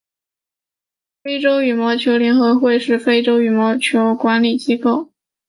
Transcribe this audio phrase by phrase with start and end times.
[1.21, 5.11] 非洲羽毛球联合会是非洲羽毛球运动管理机构。